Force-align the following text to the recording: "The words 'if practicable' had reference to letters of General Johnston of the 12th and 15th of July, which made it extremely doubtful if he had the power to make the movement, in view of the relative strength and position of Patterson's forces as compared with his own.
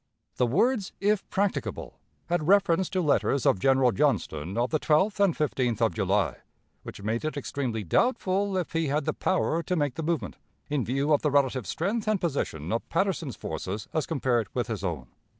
"The 0.37 0.47
words 0.47 0.93
'if 0.99 1.29
practicable' 1.29 1.99
had 2.25 2.47
reference 2.47 2.89
to 2.89 3.01
letters 3.01 3.45
of 3.45 3.59
General 3.59 3.91
Johnston 3.91 4.57
of 4.57 4.71
the 4.71 4.79
12th 4.79 5.19
and 5.19 5.37
15th 5.37 5.79
of 5.79 5.93
July, 5.93 6.37
which 6.81 7.03
made 7.03 7.23
it 7.23 7.37
extremely 7.37 7.83
doubtful 7.83 8.57
if 8.57 8.71
he 8.73 8.87
had 8.87 9.05
the 9.05 9.13
power 9.13 9.61
to 9.61 9.75
make 9.75 9.93
the 9.93 10.01
movement, 10.01 10.37
in 10.71 10.83
view 10.83 11.13
of 11.13 11.21
the 11.21 11.29
relative 11.29 11.67
strength 11.67 12.07
and 12.07 12.19
position 12.19 12.71
of 12.73 12.89
Patterson's 12.89 13.35
forces 13.35 13.87
as 13.93 14.07
compared 14.07 14.47
with 14.55 14.65
his 14.69 14.83
own. 14.83 15.05